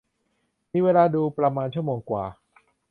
[0.71, 2.25] มีเวลาดูประมาณชั่วโมงกว่า